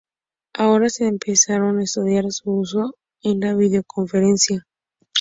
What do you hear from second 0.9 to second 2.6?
está empezando a estudiar su